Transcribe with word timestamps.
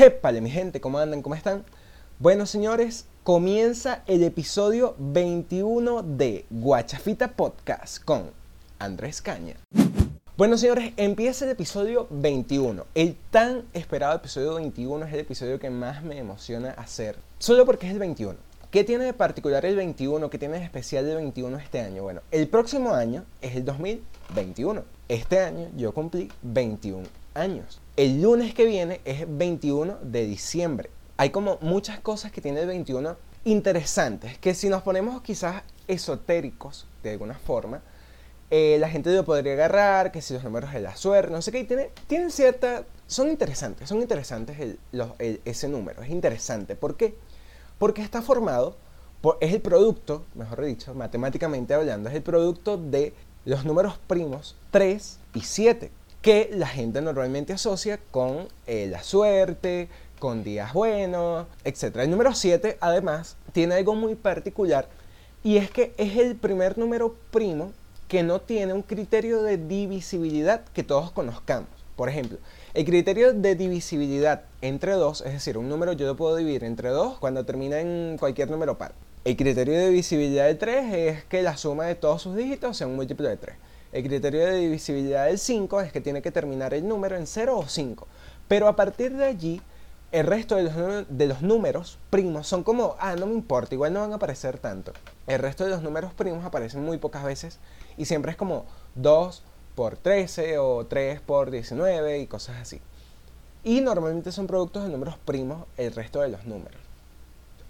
Jépale, 0.00 0.40
mi 0.40 0.48
gente, 0.48 0.80
¿cómo 0.80 0.98
andan? 0.98 1.20
¿Cómo 1.20 1.34
están? 1.34 1.62
Bueno, 2.18 2.46
señores, 2.46 3.04
comienza 3.22 4.02
el 4.06 4.22
episodio 4.22 4.94
21 4.98 6.02
de 6.02 6.46
Guachafita 6.48 7.32
Podcast 7.32 8.02
con 8.02 8.30
Andrés 8.78 9.20
Caña. 9.20 9.56
Bueno, 10.38 10.56
señores, 10.56 10.94
empieza 10.96 11.44
el 11.44 11.50
episodio 11.50 12.06
21. 12.08 12.86
El 12.94 13.14
tan 13.30 13.66
esperado 13.74 14.16
episodio 14.16 14.54
21 14.54 15.04
es 15.04 15.12
el 15.12 15.20
episodio 15.20 15.58
que 15.58 15.68
más 15.68 16.02
me 16.02 16.16
emociona 16.16 16.70
hacer, 16.70 17.18
solo 17.38 17.66
porque 17.66 17.86
es 17.86 17.92
el 17.92 17.98
21. 17.98 18.38
¿Qué 18.70 18.84
tiene 18.84 19.04
de 19.04 19.12
particular 19.12 19.66
el 19.66 19.76
21? 19.76 20.30
¿Qué 20.30 20.38
tiene 20.38 20.60
de 20.60 20.64
especial 20.64 21.06
el 21.08 21.16
21 21.16 21.58
este 21.58 21.80
año? 21.80 22.04
Bueno, 22.04 22.22
el 22.30 22.48
próximo 22.48 22.94
año 22.94 23.26
es 23.42 23.54
el 23.54 23.66
2021. 23.66 24.82
Este 25.10 25.40
año 25.40 25.68
yo 25.76 25.92
cumplí 25.92 26.30
21 26.42 27.02
años. 27.34 27.80
El 27.96 28.22
lunes 28.22 28.54
que 28.54 28.64
viene 28.64 29.00
es 29.04 29.24
21 29.26 29.98
de 30.02 30.24
diciembre. 30.24 30.88
Hay 31.16 31.30
como 31.30 31.58
muchas 31.62 31.98
cosas 31.98 32.30
que 32.30 32.40
tiene 32.40 32.60
el 32.60 32.68
21 32.68 33.16
interesantes, 33.42 34.38
que 34.38 34.54
si 34.54 34.68
nos 34.68 34.82
ponemos 34.82 35.20
quizás 35.22 35.64
esotéricos 35.88 36.86
de 37.02 37.10
alguna 37.10 37.34
forma, 37.34 37.82
eh, 38.50 38.76
la 38.78 38.88
gente 38.88 39.12
lo 39.12 39.24
podría 39.24 39.54
agarrar, 39.54 40.12
que 40.12 40.22
si 40.22 40.32
los 40.32 40.44
números 40.44 40.72
de 40.72 40.78
la 40.78 40.94
suerte, 40.94 41.32
no 41.32 41.42
sé 41.42 41.50
qué, 41.50 41.64
tiene, 41.64 41.90
tienen 42.06 42.30
cierta... 42.30 42.84
Son 43.08 43.28
interesantes, 43.28 43.88
son 43.88 44.00
interesantes 44.02 44.76
ese 45.44 45.68
número, 45.68 46.04
es 46.04 46.10
interesante. 46.10 46.76
¿Por 46.76 46.96
qué? 46.96 47.16
Porque 47.80 48.00
está 48.00 48.22
formado, 48.22 48.76
por, 49.20 49.38
es 49.40 49.52
el 49.52 49.60
producto, 49.60 50.24
mejor 50.36 50.64
dicho, 50.64 50.94
matemáticamente 50.94 51.74
hablando, 51.74 52.10
es 52.10 52.14
el 52.14 52.22
producto 52.22 52.76
de 52.76 53.12
los 53.44 53.64
números 53.64 53.98
primos 54.06 54.56
3 54.70 55.18
y 55.34 55.40
7 55.40 55.90
que 56.22 56.50
la 56.52 56.66
gente 56.66 57.00
normalmente 57.00 57.52
asocia 57.52 57.98
con 58.10 58.48
eh, 58.66 58.88
la 58.90 59.02
suerte, 59.02 59.88
con 60.18 60.44
días 60.44 60.72
buenos, 60.74 61.46
etc. 61.64 61.96
El 61.96 62.10
número 62.10 62.34
7, 62.34 62.76
además, 62.80 63.36
tiene 63.52 63.76
algo 63.76 63.94
muy 63.94 64.14
particular 64.14 64.88
y 65.42 65.56
es 65.56 65.70
que 65.70 65.94
es 65.96 66.18
el 66.18 66.36
primer 66.36 66.76
número 66.76 67.16
primo 67.30 67.72
que 68.06 68.22
no 68.22 68.40
tiene 68.40 68.74
un 68.74 68.82
criterio 68.82 69.42
de 69.42 69.56
divisibilidad 69.56 70.62
que 70.74 70.82
todos 70.82 71.10
conozcamos. 71.10 71.68
Por 71.96 72.08
ejemplo, 72.08 72.38
el 72.74 72.84
criterio 72.84 73.32
de 73.32 73.54
divisibilidad 73.54 74.42
entre 74.60 74.92
2, 74.92 75.22
es 75.22 75.32
decir, 75.32 75.56
un 75.56 75.68
número 75.68 75.92
yo 75.92 76.06
lo 76.06 76.16
puedo 76.16 76.36
dividir 76.36 76.64
entre 76.64 76.90
2 76.90 77.18
cuando 77.18 77.44
termina 77.44 77.80
en 77.80 78.16
cualquier 78.18 78.50
número 78.50 78.76
par. 78.78 78.92
El 79.22 79.36
criterio 79.36 79.74
de 79.74 79.90
divisibilidad 79.90 80.46
de 80.46 80.54
3 80.54 80.94
es 80.94 81.24
que 81.24 81.42
la 81.42 81.58
suma 81.58 81.84
de 81.84 81.94
todos 81.94 82.22
sus 82.22 82.34
dígitos 82.34 82.78
sea 82.78 82.86
un 82.86 82.96
múltiplo 82.96 83.28
de 83.28 83.36
3. 83.36 83.54
El 83.92 84.04
criterio 84.04 84.46
de 84.46 84.56
divisibilidad 84.56 85.26
del 85.26 85.38
5 85.38 85.82
es 85.82 85.92
que 85.92 86.00
tiene 86.00 86.22
que 86.22 86.30
terminar 86.30 86.72
el 86.72 86.88
número 86.88 87.16
en 87.16 87.26
0 87.26 87.58
o 87.58 87.68
5. 87.68 88.06
Pero 88.48 88.66
a 88.66 88.76
partir 88.76 89.14
de 89.14 89.26
allí, 89.26 89.60
el 90.10 90.26
resto 90.26 90.56
de 90.56 90.62
los, 90.62 90.74
de 91.10 91.26
los, 91.26 91.42
números 91.42 91.98
primos 92.08 92.46
son 92.46 92.62
como, 92.62 92.96
ah, 92.98 93.14
no 93.14 93.26
me 93.26 93.34
importa, 93.34 93.74
igual 93.74 93.92
no 93.92 94.00
van 94.00 94.12
a 94.12 94.14
aparecer 94.14 94.56
tanto. 94.56 94.94
El 95.26 95.38
resto 95.38 95.64
de 95.64 95.70
los 95.70 95.82
números 95.82 96.14
primos 96.14 96.42
aparecen 96.42 96.82
muy 96.82 96.96
pocas 96.96 97.22
veces 97.22 97.58
y 97.98 98.06
siempre 98.06 98.30
es 98.30 98.38
como 98.38 98.64
2 98.94 99.42
por 99.74 99.98
13 99.98 100.56
o 100.56 100.86
3 100.86 101.20
por 101.20 101.50
19 101.50 102.20
y 102.20 102.26
cosas 102.26 102.56
así. 102.56 102.80
Y 103.64 103.82
normalmente 103.82 104.32
son 104.32 104.46
productos 104.46 104.84
de 104.84 104.88
números 104.88 105.16
primos 105.26 105.66
el 105.76 105.94
resto 105.94 106.22
de 106.22 106.30
los 106.30 106.46
números, 106.46 106.80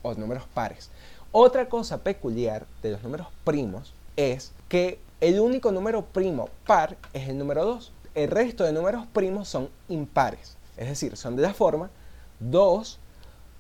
o 0.03 0.15
números 0.15 0.45
pares. 0.55 0.91
Otra 1.33 1.69
cosa 1.69 1.99
peculiar 1.99 2.67
de 2.83 2.91
los 2.91 3.05
números 3.05 3.29
primos 3.45 3.95
es 4.17 4.51
que 4.69 4.99
el 5.21 5.39
único 5.39 5.71
número 5.71 6.05
primo 6.05 6.49
par 6.67 6.97
es 7.13 7.29
el 7.29 7.39
número 7.39 7.65
2. 7.65 7.93
El 8.17 8.31
resto 8.31 8.65
de 8.65 8.73
números 8.73 9.07
primos 9.13 9.49
son 9.49 9.69
impares. 9.89 10.57
Es 10.77 10.89
decir, 10.89 11.17
son 11.17 11.37
de 11.37 11.43
la 11.43 11.55
forma 11.55 11.89
2 12.41 12.99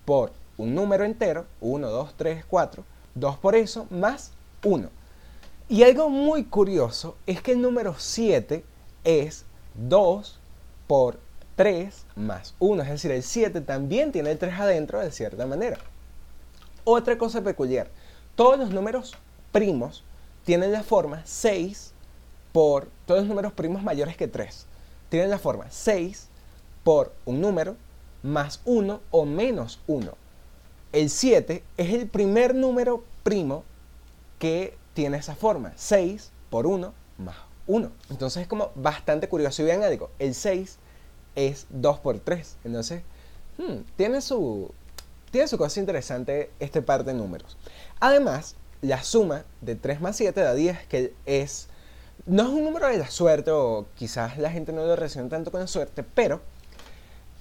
por 0.04 0.32
un 0.56 0.74
número 0.74 1.05
entero, 1.05 1.46
1, 1.61 1.89
2, 1.89 2.14
3, 2.17 2.45
4, 2.45 2.84
2 3.14 3.39
por 3.39 3.55
eso, 3.55 3.86
más 3.90 4.33
1. 4.64 4.89
Y 5.68 5.84
algo 5.84 6.11
muy 6.11 6.46
curioso 6.46 7.16
es 7.27 7.40
que 7.40 7.52
el 7.52 7.62
número 7.62 7.95
7 7.96 8.64
es 9.05 9.45
2 9.74 10.40
por 10.89 11.20
3 11.55 12.05
más 12.16 12.55
1. 12.58 12.83
Es 12.83 12.89
decir, 12.89 13.12
el 13.12 13.22
7 13.22 13.61
también 13.61 14.11
tiene 14.11 14.33
el 14.33 14.39
3 14.39 14.58
adentro 14.58 14.98
de 14.98 15.12
cierta 15.12 15.46
manera. 15.46 15.78
Otra 16.85 17.18
cosa 17.18 17.42
peculiar, 17.42 17.89
todos 18.35 18.58
los 18.58 18.70
números 18.70 19.14
primos 19.52 20.05
tienen 20.45 20.73
la 20.73 20.83
forma 20.83 21.23
6 21.24 21.92
por 22.52 22.89
todos 23.07 23.20
los 23.20 23.29
números 23.29 23.52
primos 23.52 23.83
mayores 23.83 24.17
que 24.17 24.29
3. 24.29 24.67
Tienen 25.08 25.30
la 25.30 25.39
forma 25.39 25.67
6 25.70 26.29
por 26.85 27.13
un 27.24 27.40
número 27.40 27.77
más 28.23 28.61
1 28.64 29.01
o 29.11 29.24
menos 29.24 29.80
1. 29.86 30.13
El 30.92 31.11
7 31.11 31.63
es 31.77 31.92
el 31.92 32.08
primer 32.08 32.55
número 32.55 33.05
primo 33.23 33.64
que 34.39 34.77
tiene 34.95 35.19
esa 35.19 35.35
forma. 35.35 35.73
6 35.77 36.30
por 36.51 36.67
1 36.67 36.92
más 37.19 37.36
1. 37.67 37.90
Entonces 38.11 38.42
es 38.42 38.48
como 38.48 38.70
bastante 38.74 39.29
curioso. 39.29 39.63
Y 39.63 39.67
vean 39.67 39.83
algo, 39.83 40.11
el 40.19 40.35
6 40.35 40.79
es 41.36 41.67
2 41.70 41.98
por 42.01 42.19
3. 42.19 42.57
Entonces, 42.64 43.02
hmm, 43.58 43.83
tiene, 43.96 44.20
su, 44.20 44.73
tiene 45.30 45.48
su 45.48 45.58
cosa 45.58 45.80
interesante 45.80 46.51
este 46.61 46.83
par 46.83 47.05
de 47.05 47.14
números. 47.14 47.57
Además, 48.01 48.57
la 48.83 49.02
suma 49.02 49.45
de 49.61 49.77
3 49.77 50.01
más 50.01 50.17
7 50.17 50.41
da 50.41 50.55
10, 50.55 50.86
que 50.86 51.14
es... 51.27 51.68
No 52.27 52.42
es 52.42 52.48
un 52.51 52.64
número 52.64 52.86
de 52.89 52.98
la 52.98 53.11
suerte, 53.11 53.51
o 53.51 53.86
quizás 53.95 54.39
la 54.39 54.51
gente 54.51 54.73
no 54.73 54.85
lo 54.85 54.95
relaciona 54.95 55.29
tanto 55.29 55.51
con 55.51 55.61
la 55.61 55.67
suerte, 55.67 56.02
pero 56.02 56.40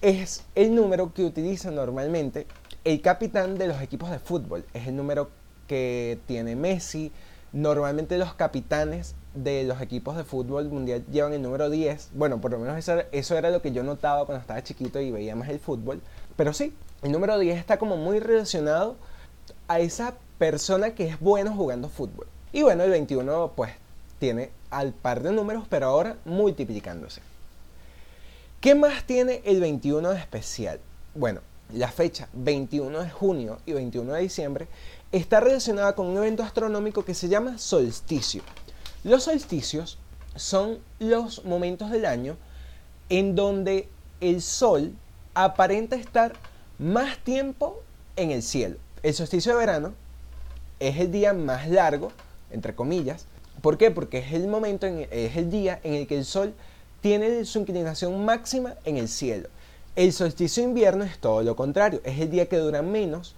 es 0.02 0.44
el 0.56 0.74
número 0.74 1.14
que 1.14 1.26
utiliza 1.26 1.70
normalmente 1.72 2.48
el 2.86 3.02
capitán 3.02 3.58
de 3.58 3.68
los 3.68 3.82
equipos 3.82 4.10
de 4.10 4.20
fútbol. 4.20 4.66
Es 4.74 4.88
el 4.88 4.96
número 4.96 5.30
que 5.68 6.20
tiene 6.28 6.56
Messi. 6.56 7.12
Normalmente 7.52 8.18
los 8.18 8.34
capitanes 8.34 9.16
de 9.34 9.64
los 9.64 9.82
equipos 9.82 10.16
de 10.16 10.24
fútbol 10.24 10.70
mundial 10.70 11.04
llevan 11.12 11.34
el 11.34 11.42
número 11.42 11.70
10. 11.70 12.12
Bueno, 12.14 12.40
por 12.40 12.52
lo 12.52 12.60
menos 12.60 12.78
eso, 12.78 13.02
eso 13.12 13.38
era 13.38 13.50
lo 13.50 13.62
que 13.62 13.72
yo 13.72 13.84
notaba 13.84 14.26
cuando 14.26 14.42
estaba 14.42 14.64
chiquito 14.64 15.02
y 15.02 15.12
veía 15.12 15.36
más 15.36 15.50
el 15.50 15.60
fútbol. 15.60 16.02
Pero 16.40 16.54
sí, 16.54 16.72
el 17.02 17.12
número 17.12 17.38
10 17.38 17.58
está 17.58 17.78
como 17.78 17.98
muy 17.98 18.22
relacionado 18.22 18.96
a 19.68 19.82
esa 19.82 20.14
persona 20.38 20.96
que 20.96 21.06
es 21.06 21.20
bueno 21.20 21.54
jugando 21.54 21.90
fútbol. 21.90 22.28
Y 22.54 22.62
bueno, 22.62 22.86
el 22.86 22.92
21 22.92 23.52
pues 23.58 23.74
tiene 24.20 24.50
al 24.70 24.94
par 24.94 25.22
de 25.22 25.34
números, 25.34 25.66
pero 25.70 25.88
ahora 25.88 26.16
multiplicándose. 26.24 27.20
¿Qué 28.62 28.74
más 28.74 29.04
tiene 29.04 29.42
el 29.44 29.60
21 29.60 30.12
de 30.12 30.18
especial? 30.18 30.80
Bueno, 31.14 31.42
la 31.74 31.92
fecha 31.92 32.30
21 32.32 33.02
de 33.02 33.10
junio 33.10 33.60
y 33.66 33.74
21 33.74 34.14
de 34.14 34.22
diciembre 34.22 34.70
está 35.12 35.42
relacionada 35.42 35.94
con 35.94 36.08
un 36.08 36.20
evento 36.20 36.44
astronómico 36.44 37.04
que 37.04 37.16
se 37.16 37.28
llama 37.28 37.58
solsticio. 37.58 38.44
Los 39.04 39.24
solsticios 39.24 39.98
son 40.38 40.80
los 41.00 41.44
momentos 41.44 41.92
del 41.92 42.06
año 42.06 42.38
en 43.10 43.36
donde 43.36 43.90
el 44.22 44.42
sol 44.42 44.94
aparenta 45.44 45.96
estar 45.96 46.34
más 46.78 47.18
tiempo 47.20 47.82
en 48.16 48.32
el 48.32 48.44
cielo. 48.44 48.78
El 49.04 49.14
solsticio 49.14 49.54
de 49.54 49.60
verano 49.60 49.94
es 50.80 50.98
el 50.98 51.12
día 51.12 51.34
más 51.34 51.70
largo, 51.70 52.12
entre 52.52 52.76
comillas. 52.76 53.26
¿Por 53.62 53.78
qué? 53.78 53.92
Porque 53.92 54.20
es 54.20 54.34
el 54.34 54.48
momento, 54.48 54.86
es 54.88 55.38
el 55.38 55.50
día 55.50 55.80
en 55.84 55.94
el 55.94 56.08
que 56.08 56.18
el 56.18 56.26
Sol 56.26 56.54
tiene 57.02 57.46
su 57.46 57.60
inclinación 57.60 58.26
máxima 58.26 58.76
en 58.84 58.98
el 58.98 59.08
cielo. 59.08 59.50
El 59.96 60.12
solsticio 60.14 60.64
de 60.64 60.70
invierno 60.70 61.04
es 61.06 61.20
todo 61.20 61.42
lo 61.42 61.56
contrario, 61.56 62.02
es 62.04 62.20
el 62.20 62.30
día 62.30 62.48
que 62.48 62.58
dura 62.58 62.82
menos 62.82 63.36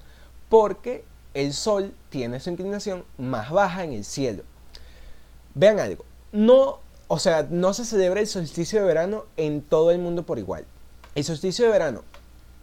porque 0.50 1.04
el 1.34 1.54
Sol 1.54 1.94
tiene 2.10 2.40
su 2.40 2.50
inclinación 2.50 3.06
más 3.18 3.52
baja 3.52 3.84
en 3.84 3.94
el 3.94 4.06
cielo. 4.06 4.44
Vean 5.54 5.80
algo, 5.80 6.06
no, 6.32 6.80
o 7.08 7.20
sea, 7.20 7.48
no 7.50 7.74
se 7.74 7.86
celebra 7.86 8.22
el 8.22 8.28
solsticio 8.28 8.80
de 8.80 8.88
verano 8.88 9.26
en 9.38 9.62
todo 9.62 9.92
el 9.92 10.00
mundo 10.00 10.24
por 10.24 10.40
igual. 10.40 10.66
El 11.14 11.26
solsticio 11.26 11.66
de 11.66 11.72
verano 11.72 12.04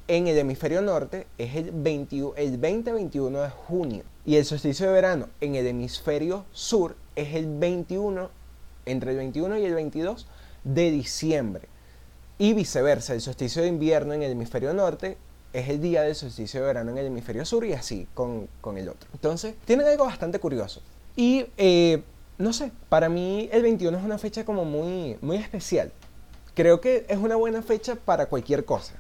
en 0.09 0.27
el 0.27 0.39
hemisferio 0.39 0.81
norte 0.81 1.27
es 1.37 1.55
el, 1.55 1.71
20, 1.71 2.17
el 2.37 2.59
20-21 2.59 3.43
de 3.43 3.51
junio 3.51 4.05
y 4.25 4.37
el 4.37 4.47
solsticio 4.47 4.87
de 4.87 4.93
verano 4.95 5.29
en 5.43 5.55
el 5.55 5.67
hemisferio 5.67 6.47
sur 6.53 6.97
es 7.15 7.35
el 7.35 7.47
21, 7.47 8.31
entre 8.87 9.11
el 9.11 9.19
21 9.19 9.59
y 9.59 9.65
el 9.67 9.75
22 9.75 10.27
de 10.65 10.91
diciembre. 10.91 11.69
Y 12.39 12.55
viceversa, 12.55 13.13
el 13.13 13.21
solsticio 13.21 13.61
de 13.61 13.69
invierno 13.69 14.15
en 14.15 14.23
el 14.23 14.33
hemisferio 14.33 14.73
norte 14.73 15.19
es 15.53 15.69
el 15.69 15.83
día 15.83 16.01
del 16.01 16.15
solsticio 16.15 16.61
de 16.61 16.67
verano 16.69 16.91
en 16.93 16.97
el 16.97 17.07
hemisferio 17.07 17.45
sur 17.45 17.67
y 17.67 17.75
así 17.75 18.09
con, 18.15 18.49
el 18.79 18.89
otro. 18.89 19.11
Entonces, 19.13 19.57
tiene 19.67 19.85
algo 19.85 20.07
bastante 20.07 20.39
curioso. 20.39 20.81
Y, 21.17 21.45
eh, 21.59 22.03
no 22.39 22.55
sé, 22.55 22.73
para 22.89 23.11
mí 23.11 23.51
el 23.53 23.61
21 23.61 23.99
es 23.99 24.05
una 24.05 24.17
fecha 24.17 24.47
como 24.47 24.65
muy, 24.65 25.19
muy 25.21 25.37
especial. 25.37 25.93
Creo 26.59 26.81
que 26.81 27.07
es 27.09 27.19
una 27.19 27.37
buena 27.37 27.63
fecha 27.63 27.95
para 27.95 28.27
cualquier 28.27 28.65
cosa. 28.65 28.95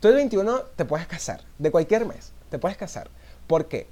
Tú 0.00 0.08
el 0.08 0.14
21 0.14 0.62
te 0.74 0.86
puedes 0.86 1.06
casar, 1.06 1.42
de 1.58 1.70
cualquier 1.70 2.06
mes, 2.06 2.32
te 2.48 2.58
puedes 2.58 2.78
casar. 2.78 3.10
¿Por 3.46 3.68
qué? 3.68 3.88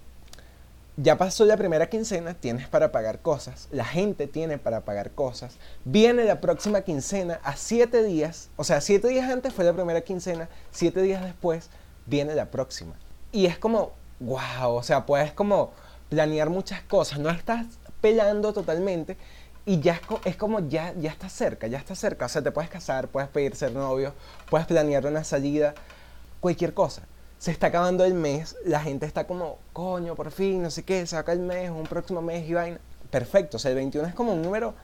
ya 0.96 1.18
pasó 1.18 1.44
la 1.44 1.58
primera 1.58 1.90
quincena, 1.90 2.32
tienes 2.32 2.68
para 2.68 2.92
pagar 2.92 3.18
cosas, 3.18 3.68
la 3.70 3.84
gente 3.84 4.26
tiene 4.26 4.56
para 4.56 4.80
pagar 4.80 5.10
cosas, 5.10 5.58
viene 5.84 6.24
la 6.24 6.40
próxima 6.40 6.80
quincena 6.80 7.38
a 7.44 7.54
siete 7.54 8.02
días, 8.02 8.48
o 8.56 8.64
sea, 8.64 8.80
siete 8.80 9.08
días 9.08 9.30
antes 9.30 9.52
fue 9.52 9.66
la 9.66 9.74
primera 9.74 10.00
quincena, 10.00 10.48
siete 10.70 11.02
días 11.02 11.22
después 11.22 11.68
viene 12.06 12.34
la 12.34 12.46
próxima. 12.50 12.94
Y 13.30 13.44
es 13.44 13.58
como, 13.58 13.92
wow, 14.20 14.70
o 14.70 14.82
sea, 14.82 15.04
puedes 15.04 15.34
como 15.34 15.70
planear 16.08 16.48
muchas 16.48 16.80
cosas, 16.80 17.18
no 17.18 17.28
estás 17.28 17.66
pelando 18.00 18.54
totalmente 18.54 19.18
y 19.66 19.80
ya 19.80 20.00
es, 20.24 20.36
como 20.36 20.60
ya, 20.60 20.94
ya 20.94 21.10
está 21.10 21.28
cerca, 21.28 21.66
ya 21.66 21.78
está 21.78 21.94
cerca, 21.94 22.26
o 22.26 22.28
sea, 22.28 22.42
te 22.42 22.52
puedes 22.52 22.70
casar, 22.70 23.08
puedes 23.08 23.28
pedir 23.28 23.54
ser 23.54 23.72
novio, 23.72 24.14
puedes 24.48 24.66
planear 24.66 25.04
una 25.04 25.24
salida, 25.24 25.74
cualquier 26.40 26.72
cosa 26.72 27.02
se 27.38 27.50
está 27.50 27.66
acabando 27.68 28.04
el 28.04 28.14
mes, 28.14 28.56
la 28.64 28.80
gente 28.80 29.06
está 29.06 29.26
como, 29.26 29.58
coño, 29.72 30.14
por 30.14 30.30
fin, 30.30 30.62
no 30.62 30.70
sé 30.70 30.84
qué, 30.84 31.06
saca 31.06 31.32
el 31.32 31.40
mes, 31.40 31.70
un 31.70 31.84
próximo 31.84 32.22
mes 32.22 32.48
y 32.48 32.54
vaina. 32.54 32.78
Perfecto, 33.10 33.56
o 33.56 33.60
sea, 33.60 33.70
el 33.70 33.76
21 33.76 34.08
es 34.08 34.14
como 34.14 34.32
un 34.32 34.42
número, 34.42 34.74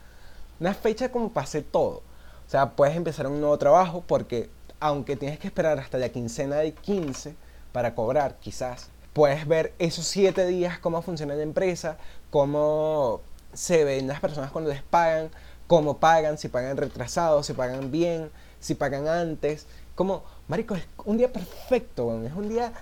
una 0.61 0.75
fecha 0.75 1.11
como 1.11 1.31
para 1.33 1.45
hacer 1.45 1.65
todo. 1.65 2.03
O 2.47 2.51
sea, 2.51 2.71
puedes 2.71 2.95
empezar 2.95 3.27
un 3.27 3.41
nuevo 3.41 3.57
trabajo 3.59 4.05
porque 4.07 4.51
aunque 4.81 5.17
tienes 5.17 5.39
que 5.39 5.47
esperar 5.47 5.79
hasta 5.79 5.99
la 5.99 6.11
quincena 6.11 6.57
del 6.57 6.75
15 6.75 7.35
para 7.73 7.95
cobrar, 7.95 8.37
quizás, 8.39 8.91
puedes 9.13 9.47
ver 9.47 9.73
esos 9.79 10.07
7 10.07 10.47
días 10.47 10.79
cómo 10.79 11.03
funciona 11.03 11.35
la 11.35 11.43
empresa, 11.43 11.97
cómo 12.31 13.23
se 13.53 13.85
ven 13.85 14.07
las 14.07 14.21
personas 14.21 14.51
cuando 14.51 14.71
les 14.71 14.83
pagan, 14.83 15.31
cómo 15.67 15.99
pagan, 15.99 16.39
si 16.39 16.49
pagan 16.49 16.77
retrasados, 16.77 17.47
si 17.47 17.53
pagan 17.53 17.91
bien, 17.91 18.31
si 18.61 18.75
pagan 18.75 19.09
antes, 19.09 19.67
como, 19.95 20.23
marico, 20.49 20.75
es 20.75 20.85
un 21.05 21.19
día 21.19 21.33
perfecto, 21.33 22.23
es 22.25 22.33
un 22.33 22.49
día 22.49 22.73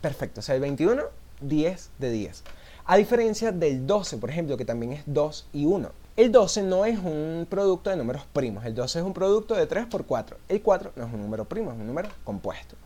perfecto. 0.00 0.40
O 0.40 0.42
sea, 0.42 0.54
el 0.54 0.60
21, 0.60 1.02
10 1.40 1.90
de 1.98 2.10
10. 2.10 2.42
A 2.86 2.96
diferencia 2.96 3.52
del 3.52 3.86
12, 3.86 4.16
por 4.16 4.30
ejemplo, 4.30 4.56
que 4.56 4.64
también 4.64 4.92
es 4.92 5.02
2 5.06 5.48
y 5.52 5.66
1. 5.66 5.90
El 6.16 6.32
12 6.32 6.62
no 6.64 6.84
es 6.84 6.98
un 6.98 7.46
producto 7.48 7.88
de 7.90 7.96
números 7.96 8.22
primos, 8.32 8.64
el 8.64 8.74
12 8.74 8.98
es 8.98 9.04
un 9.04 9.14
producto 9.14 9.54
de 9.54 9.66
3 9.66 9.86
por 9.86 10.04
4. 10.06 10.36
El 10.48 10.60
4 10.60 10.92
no 10.96 11.06
es 11.06 11.14
un 11.14 11.22
número 11.22 11.44
primo, 11.44 11.70
es 11.70 11.78
un 11.78 11.86
número 11.86 12.08
compuesto. 12.24 12.76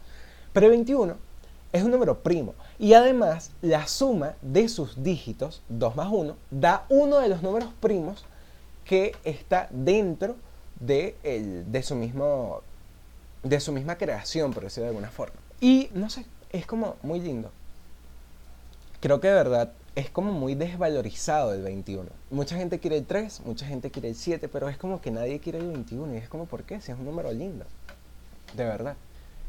Pero 0.53 0.67
el 0.67 0.73
21 0.73 1.17
es 1.75 1.83
un 1.83 1.91
número 1.91 2.21
primo. 2.21 2.55
Y 2.79 2.95
además, 2.95 3.51
la 3.61 3.89
suma 3.89 4.37
de 4.43 4.69
sus 4.69 5.03
dígitos, 5.03 5.61
2 5.69 5.97
más 5.97 6.09
1, 6.11 6.37
da 6.53 6.87
uno 6.89 7.19
de 7.19 7.29
los 7.29 7.43
números 7.43 7.69
primos 7.81 8.25
que 8.85 9.17
está 9.25 9.69
dentro 9.71 10.37
de, 10.79 11.17
el, 11.25 11.71
de 11.71 11.83
su 11.83 11.97
mismo 11.97 12.63
de 13.43 13.61
su 13.61 13.73
misma 13.73 13.97
creación, 13.97 14.55
por 14.55 14.63
decirlo 14.63 14.85
de 14.85 14.91
alguna 14.91 15.11
forma. 15.11 15.35
Y 15.61 15.91
no 15.95 16.09
sé, 16.09 16.25
es 16.51 16.65
como 16.65 16.97
muy 17.03 17.21
lindo. 17.21 17.51
Creo 19.01 19.21
que 19.21 19.29
de 19.29 19.35
verdad 19.35 19.73
es 19.97 20.09
como 20.09 20.33
muy 20.33 20.55
desvalorizado 20.55 21.53
el 21.53 21.63
21. 21.63 22.09
Mucha 22.31 22.57
gente 22.57 22.79
quiere 22.79 22.97
el 22.97 23.05
3, 23.05 23.43
mucha 23.45 23.67
gente 23.67 23.91
quiere 23.91 24.11
el 24.11 24.15
7, 24.15 24.49
pero 24.49 24.69
es 24.69 24.79
como 24.79 25.01
que 25.01 25.11
nadie 25.11 25.41
quiere 25.41 25.59
el 25.59 25.67
21. 25.67 26.15
Y 26.15 26.19
es 26.19 26.29
como, 26.29 26.47
¿por 26.47 26.63
qué? 26.63 26.81
Si 26.81 26.93
es 26.93 26.99
un 26.99 27.05
número 27.05 27.33
lindo. 27.33 27.67
De 28.57 28.65
verdad. 28.65 28.97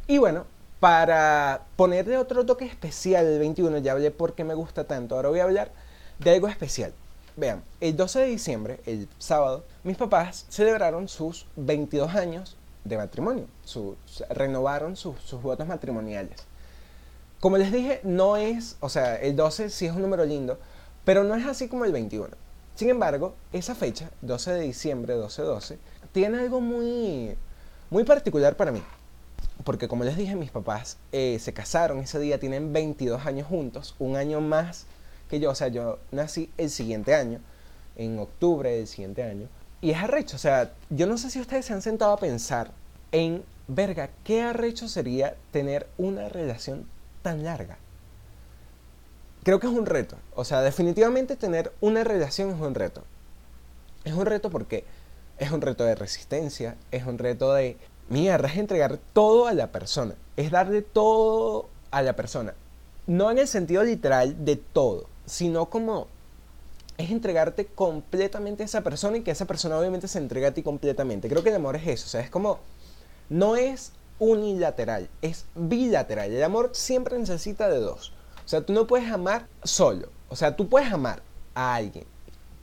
Y 0.07 0.17
bueno, 0.17 0.45
para 0.85 1.65
ponerle 1.77 2.15
otro 2.15 2.45
toque 2.45 2.63
especial 2.65 3.25
el 3.25 3.39
21, 3.39 3.79
ya 3.79 3.93
hablé 3.93 4.11
por 4.11 4.35
qué 4.35 4.43
me 4.43 4.53
gusta 4.53 4.83
tanto. 4.83 5.15
Ahora 5.15 5.29
voy 5.29 5.39
a 5.39 5.45
hablar 5.45 5.71
de 6.19 6.29
algo 6.29 6.47
especial. 6.47 6.93
Vean, 7.35 7.63
el 7.81 7.97
12 7.97 8.19
de 8.19 8.25
diciembre, 8.27 8.79
el 8.85 9.09
sábado, 9.17 9.63
mis 9.83 9.97
papás 9.97 10.45
celebraron 10.49 11.07
sus 11.07 11.47
22 11.55 12.13
años 12.13 12.55
de 12.83 12.97
matrimonio, 12.97 13.47
renovaron 14.29 14.95
sus 14.95 15.41
votos 15.41 15.65
matrimoniales. 15.65 16.43
Como 17.39 17.57
les 17.57 17.71
dije, 17.71 17.99
no 18.03 18.37
es, 18.37 18.77
o 18.79 18.89
sea, 18.89 19.15
el 19.15 19.35
12 19.35 19.71
sí 19.71 19.87
es 19.87 19.91
un 19.91 20.03
número 20.03 20.23
lindo, 20.23 20.59
pero 21.03 21.23
no 21.23 21.33
es 21.33 21.47
así 21.47 21.67
como 21.67 21.85
el 21.85 21.93
21. 21.93 22.29
Sin 22.75 22.91
embargo, 22.91 23.33
esa 23.53 23.73
fecha, 23.73 24.11
12 24.21 24.51
de 24.51 24.61
diciembre, 24.61 25.15
12-12, 25.15 25.77
tiene 26.11 26.41
algo 26.41 26.61
muy, 26.61 27.35
muy 27.89 28.03
particular 28.03 28.55
para 28.55 28.71
mí. 28.71 28.83
Porque 29.65 29.87
como 29.87 30.03
les 30.03 30.15
dije, 30.15 30.35
mis 30.35 30.51
papás 30.51 30.97
eh, 31.11 31.39
se 31.41 31.51
casaron 31.51 31.99
ese 31.99 32.19
día, 32.19 32.39
tienen 32.39 32.71
22 32.71 33.25
años 33.25 33.47
juntos, 33.47 33.95
un 33.97 34.15
año 34.15 34.39
más 34.39 34.85
que 35.27 35.39
yo, 35.39 35.49
o 35.49 35.55
sea, 35.55 35.69
yo 35.69 35.97
nací 36.11 36.51
el 36.57 36.69
siguiente 36.69 37.15
año, 37.15 37.39
en 37.95 38.19
octubre 38.19 38.69
del 38.69 38.85
siguiente 38.85 39.23
año, 39.23 39.49
y 39.81 39.89
es 39.89 39.97
arrecho, 39.97 40.35
o 40.35 40.39
sea, 40.39 40.71
yo 40.91 41.07
no 41.07 41.17
sé 41.17 41.31
si 41.31 41.41
ustedes 41.41 41.65
se 41.65 41.73
han 41.73 41.81
sentado 41.81 42.13
a 42.13 42.19
pensar 42.19 42.71
en, 43.11 43.43
verga, 43.67 44.11
qué 44.23 44.43
arrecho 44.43 44.87
sería 44.87 45.35
tener 45.51 45.87
una 45.97 46.29
relación 46.29 46.87
tan 47.23 47.43
larga. 47.43 47.77
Creo 49.43 49.59
que 49.59 49.65
es 49.65 49.73
un 49.73 49.87
reto, 49.87 50.15
o 50.35 50.45
sea, 50.45 50.61
definitivamente 50.61 51.35
tener 51.35 51.73
una 51.81 52.03
relación 52.03 52.51
es 52.51 52.61
un 52.61 52.75
reto. 52.75 53.03
Es 54.03 54.13
un 54.13 54.27
reto 54.27 54.51
porque 54.51 54.85
es 55.39 55.51
un 55.51 55.61
reto 55.61 55.83
de 55.83 55.95
resistencia, 55.95 56.75
es 56.91 57.05
un 57.05 57.17
reto 57.17 57.51
de, 57.53 57.77
mierda, 58.09 58.47
es 58.47 58.57
entregar 58.57 58.99
todo 59.13 59.47
a 59.47 59.53
la 59.53 59.71
persona, 59.71 60.15
es 60.37 60.51
darle 60.51 60.81
todo 60.81 61.69
a 61.91 62.01
la 62.01 62.15
persona. 62.15 62.53
No 63.07 63.31
en 63.31 63.37
el 63.37 63.47
sentido 63.47 63.83
literal 63.83 64.45
de 64.45 64.55
todo, 64.55 65.07
sino 65.25 65.67
como 65.67 66.07
es 66.97 67.11
entregarte 67.11 67.65
completamente 67.65 68.63
a 68.63 68.65
esa 68.65 68.81
persona 68.81 69.17
y 69.17 69.21
que 69.21 69.31
esa 69.31 69.45
persona 69.45 69.77
obviamente 69.77 70.07
se 70.07 70.17
entrega 70.17 70.49
a 70.49 70.53
ti 70.53 70.63
completamente. 70.63 71.29
Creo 71.29 71.43
que 71.43 71.49
el 71.49 71.55
amor 71.55 71.75
es 71.75 71.87
eso, 71.87 72.05
o 72.05 72.09
sea, 72.09 72.21
es 72.21 72.29
como, 72.29 72.59
no 73.29 73.55
es 73.55 73.91
unilateral, 74.19 75.09
es 75.21 75.45
bilateral. 75.55 76.31
El 76.31 76.43
amor 76.43 76.69
siempre 76.73 77.17
necesita 77.17 77.69
de 77.69 77.79
dos. 77.79 78.13
O 78.45 78.47
sea, 78.47 78.61
tú 78.61 78.73
no 78.73 78.87
puedes 78.87 79.11
amar 79.11 79.47
solo, 79.63 80.09
o 80.29 80.35
sea, 80.35 80.55
tú 80.55 80.69
puedes 80.69 80.91
amar 80.91 81.21
a 81.55 81.75
alguien, 81.75 82.05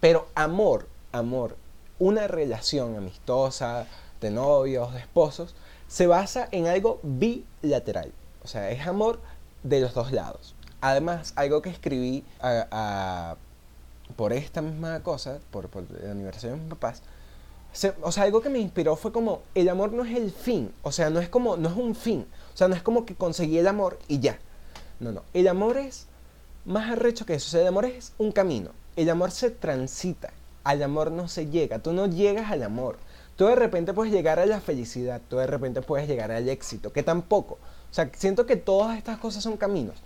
pero 0.00 0.28
amor, 0.34 0.88
amor, 1.10 1.56
una 1.98 2.28
relación 2.28 2.96
amistosa, 2.96 3.86
de 4.22 4.30
novios, 4.30 4.94
de 4.94 5.00
esposos, 5.00 5.54
se 5.88 6.06
basa 6.06 6.48
en 6.52 6.66
algo 6.66 7.00
bilateral. 7.02 8.12
O 8.42 8.48
sea, 8.48 8.70
es 8.70 8.86
amor 8.86 9.20
de 9.62 9.80
los 9.80 9.92
dos 9.92 10.12
lados. 10.12 10.54
Además, 10.80 11.32
algo 11.36 11.60
que 11.60 11.70
escribí 11.70 12.24
por 14.16 14.32
esta 14.32 14.62
misma 14.62 15.02
cosa, 15.02 15.38
por, 15.50 15.68
el 16.02 16.10
aniversario 16.10 16.56
de 16.56 16.62
mis 16.62 16.70
papás, 16.70 17.02
o 18.02 18.12
sea, 18.12 18.24
algo 18.24 18.42
que 18.42 18.50
me 18.50 18.58
inspiró 18.58 18.96
fue 18.96 19.12
como, 19.12 19.42
el 19.54 19.68
amor 19.68 19.92
no 19.92 20.04
es 20.04 20.16
el 20.16 20.30
fin, 20.30 20.72
o 20.82 20.92
sea, 20.92 21.08
no 21.10 21.20
es 21.20 21.28
como, 21.28 21.56
no 21.56 21.68
es 21.68 21.76
un 21.76 21.94
fin, 21.94 22.26
o 22.52 22.56
sea, 22.56 22.68
no 22.68 22.74
es 22.74 22.82
como 22.82 23.06
que 23.06 23.14
conseguí 23.14 23.58
el 23.58 23.66
amor 23.66 23.98
y 24.08 24.20
ya. 24.20 24.38
No, 25.00 25.12
no, 25.12 25.22
el 25.32 25.48
amor 25.48 25.78
es 25.78 26.06
más 26.64 26.90
arrecho 26.90 27.26
que 27.26 27.34
eso, 27.34 27.46
o 27.46 27.50
sea, 27.50 27.62
el 27.62 27.68
amor 27.68 27.86
es 27.86 28.12
un 28.18 28.30
camino, 28.30 28.70
el 28.96 29.08
amor 29.08 29.30
se 29.30 29.50
transita, 29.50 30.32
al 30.64 30.82
amor 30.82 31.10
no 31.10 31.28
se 31.28 31.46
llega, 31.46 31.78
tú 31.78 31.92
no 31.92 32.06
llegas 32.06 32.50
al 32.50 32.62
amor, 32.62 32.98
tú 33.42 33.48
de 33.48 33.56
repente 33.56 33.92
puedes 33.92 34.12
llegar 34.12 34.38
a 34.38 34.46
la 34.46 34.60
felicidad, 34.60 35.20
tú 35.28 35.38
de 35.38 35.48
repente 35.48 35.82
puedes 35.82 36.06
llegar 36.06 36.30
al 36.30 36.48
éxito, 36.48 36.92
que 36.92 37.02
tampoco, 37.02 37.54
o 37.90 37.92
sea, 37.92 38.08
siento 38.14 38.46
que 38.46 38.54
todas 38.54 38.96
estas 38.96 39.18
cosas 39.18 39.42
son 39.42 39.56
caminos, 39.56 39.96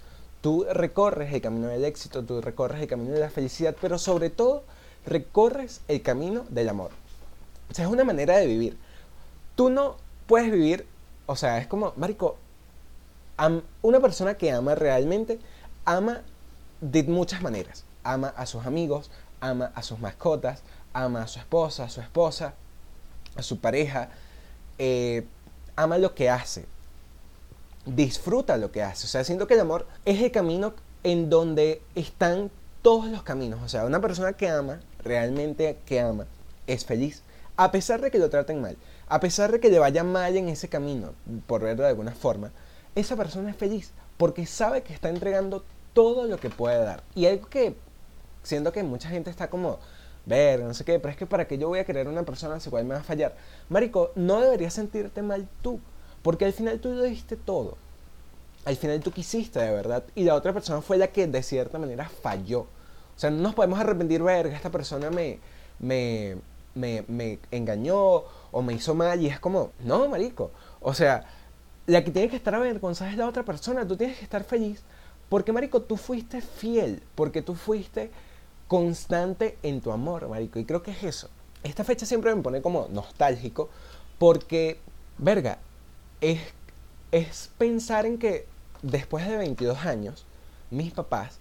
Tú 0.40 0.64
recorres 0.72 1.34
el 1.34 1.42
camino 1.42 1.68
del 1.68 1.84
éxito, 1.84 2.24
tú 2.24 2.40
recorres 2.40 2.80
el 2.80 2.88
camino 2.88 3.12
de 3.12 3.20
la 3.20 3.28
felicidad, 3.28 3.76
pero 3.78 3.98
sobre 3.98 4.30
todo 4.30 4.64
recorres 5.04 5.82
el 5.86 6.00
camino 6.00 6.46
del 6.48 6.70
amor. 6.70 6.92
O 7.70 7.74
sea, 7.74 7.84
es 7.84 7.90
una 7.90 8.04
manera 8.04 8.38
de 8.38 8.46
vivir. 8.46 8.78
Tú 9.54 9.68
no 9.68 9.96
puedes 10.26 10.50
vivir, 10.50 10.86
o 11.26 11.36
sea, 11.36 11.58
es 11.58 11.66
como, 11.66 11.92
Marico, 11.96 12.38
una 13.82 14.00
persona 14.00 14.38
que 14.38 14.50
ama 14.50 14.74
realmente, 14.76 15.40
ama 15.84 16.22
de 16.80 17.02
muchas 17.02 17.42
maneras. 17.42 17.84
Ama 18.02 18.32
a 18.34 18.46
sus 18.46 18.64
amigos, 18.64 19.10
ama 19.40 19.72
a 19.74 19.82
sus 19.82 19.98
mascotas, 19.98 20.62
ama 20.94 21.22
a 21.22 21.28
su 21.28 21.38
esposa, 21.38 21.84
a 21.84 21.90
su 21.90 22.00
esposa, 22.00 22.54
a 23.36 23.42
su 23.42 23.58
pareja, 23.58 24.10
eh, 24.78 25.26
ama 25.76 25.98
lo 25.98 26.14
que 26.14 26.30
hace, 26.30 26.66
disfruta 27.84 28.56
lo 28.56 28.72
que 28.72 28.82
hace. 28.82 29.06
O 29.06 29.08
sea, 29.08 29.24
siento 29.24 29.46
que 29.46 29.54
el 29.54 29.60
amor 29.60 29.86
es 30.04 30.20
el 30.20 30.30
camino 30.30 30.74
en 31.04 31.30
donde 31.30 31.82
están 31.94 32.50
todos 32.82 33.06
los 33.06 33.22
caminos. 33.22 33.60
O 33.62 33.68
sea, 33.68 33.84
una 33.84 34.00
persona 34.00 34.32
que 34.34 34.48
ama, 34.48 34.80
realmente 35.02 35.78
que 35.86 36.00
ama, 36.00 36.26
es 36.66 36.84
feliz. 36.84 37.22
A 37.56 37.70
pesar 37.70 38.00
de 38.00 38.10
que 38.10 38.18
lo 38.18 38.28
traten 38.28 38.60
mal, 38.60 38.76
a 39.08 39.20
pesar 39.20 39.52
de 39.52 39.60
que 39.60 39.70
le 39.70 39.78
vaya 39.78 40.04
mal 40.04 40.36
en 40.36 40.48
ese 40.48 40.68
camino, 40.68 41.12
por 41.46 41.62
verlo 41.62 41.84
de 41.84 41.90
alguna 41.90 42.12
forma, 42.12 42.50
esa 42.94 43.16
persona 43.16 43.50
es 43.50 43.56
feliz 43.56 43.92
porque 44.16 44.46
sabe 44.46 44.82
que 44.82 44.94
está 44.94 45.08
entregando 45.08 45.64
todo 45.92 46.26
lo 46.26 46.38
que 46.38 46.50
puede 46.50 46.78
dar. 46.78 47.02
Y 47.14 47.26
algo 47.26 47.48
que 47.48 47.76
siento 48.42 48.72
que 48.72 48.82
mucha 48.82 49.08
gente 49.08 49.30
está 49.30 49.48
como, 49.48 49.78
ver, 50.26 50.62
no 50.62 50.74
sé 50.74 50.84
qué, 50.84 50.98
pero 50.98 51.10
es 51.12 51.16
que 51.16 51.26
para 51.26 51.46
que 51.46 51.58
yo 51.58 51.68
voy 51.68 51.78
a 51.78 51.84
querer 51.84 52.08
una 52.08 52.24
persona 52.24 52.60
si 52.60 52.68
cual 52.70 52.84
me 52.84 52.94
va 52.94 53.00
a 53.00 53.04
fallar. 53.04 53.36
Marico, 53.68 54.12
no 54.16 54.40
deberías 54.40 54.74
sentirte 54.74 55.22
mal 55.22 55.48
tú. 55.62 55.80
Porque 56.22 56.44
al 56.44 56.52
final 56.52 56.80
tú 56.80 56.92
lo 56.92 57.04
diste 57.04 57.36
todo. 57.36 57.76
Al 58.64 58.76
final 58.76 59.00
tú 59.00 59.12
quisiste 59.12 59.60
de 59.60 59.70
verdad. 59.70 60.04
Y 60.14 60.24
la 60.24 60.34
otra 60.34 60.52
persona 60.52 60.82
fue 60.82 60.98
la 60.98 61.08
que 61.08 61.26
de 61.26 61.42
cierta 61.42 61.78
manera 61.78 62.08
falló. 62.08 62.60
O 62.62 63.18
sea, 63.18 63.30
no 63.30 63.38
nos 63.38 63.54
podemos 63.54 63.78
arrepentir, 63.78 64.22
verga, 64.22 64.56
esta 64.56 64.70
persona 64.70 65.10
me, 65.10 65.38
me, 65.78 66.36
me, 66.74 67.04
me 67.08 67.38
engañó 67.52 68.24
o 68.50 68.62
me 68.62 68.74
hizo 68.74 68.94
mal. 68.94 69.20
Y 69.20 69.28
es 69.28 69.38
como, 69.40 69.70
no, 69.84 70.08
marico. 70.08 70.50
O 70.80 70.92
sea, 70.94 71.24
la 71.86 72.02
que 72.04 72.10
tiene 72.10 72.28
que 72.28 72.36
estar 72.36 72.54
avergonzada 72.54 73.10
es 73.10 73.16
la 73.16 73.28
otra 73.28 73.44
persona. 73.44 73.86
Tú 73.86 73.96
tienes 73.96 74.18
que 74.18 74.24
estar 74.24 74.44
feliz 74.44 74.82
Porque, 75.28 75.52
Marico, 75.52 75.82
tú 75.82 75.96
fuiste 75.96 76.40
fiel, 76.40 77.02
porque 77.14 77.42
tú 77.42 77.54
fuiste 77.54 78.10
constante 78.68 79.58
en 79.62 79.80
tu 79.80 79.92
amor, 79.92 80.28
Marico. 80.28 80.58
Y 80.58 80.64
creo 80.64 80.82
que 80.82 80.90
es 80.90 81.02
eso. 81.04 81.28
Esta 81.62 81.84
fecha 81.84 82.06
siempre 82.06 82.34
me 82.34 82.42
pone 82.42 82.62
como 82.62 82.88
nostálgico, 82.90 83.68
porque, 84.18 84.78
verga, 85.18 85.58
es, 86.20 86.40
es 87.12 87.50
pensar 87.58 88.06
en 88.06 88.18
que 88.18 88.46
después 88.82 89.26
de 89.26 89.36
22 89.36 89.84
años, 89.84 90.24
mis 90.70 90.92
papás 90.92 91.38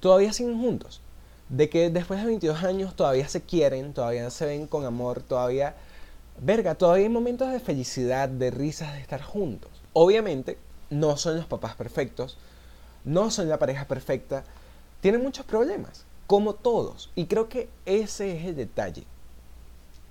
todavía 0.00 0.32
siguen 0.32 0.60
juntos. 0.60 1.00
De 1.48 1.68
que 1.68 1.90
después 1.90 2.20
de 2.20 2.26
22 2.26 2.64
años 2.64 2.96
todavía 2.96 3.28
se 3.28 3.42
quieren, 3.42 3.92
todavía 3.92 4.30
se 4.30 4.46
ven 4.46 4.66
con 4.66 4.84
amor, 4.84 5.22
todavía, 5.22 5.76
verga, 6.40 6.74
todavía 6.74 7.04
hay 7.04 7.12
momentos 7.12 7.52
de 7.52 7.60
felicidad, 7.60 8.28
de 8.28 8.50
risas, 8.50 8.94
de 8.94 9.00
estar 9.00 9.22
juntos. 9.22 9.70
Obviamente, 9.92 10.58
no 10.90 11.16
son 11.16 11.36
los 11.36 11.46
papás 11.46 11.74
perfectos, 11.76 12.36
no 13.04 13.30
son 13.30 13.48
la 13.48 13.58
pareja 13.58 13.86
perfecta, 13.86 14.42
tienen 15.00 15.22
muchos 15.22 15.46
problemas, 15.46 16.05
como 16.26 16.54
todos. 16.54 17.10
Y 17.14 17.26
creo 17.26 17.48
que 17.48 17.68
ese 17.84 18.36
es 18.36 18.44
el 18.46 18.56
detalle. 18.56 19.04